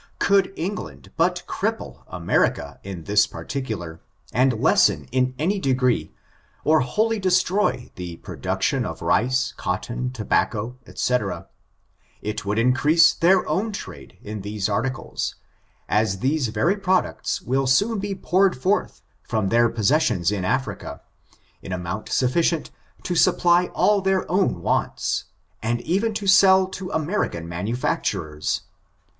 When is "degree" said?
5.59-6.11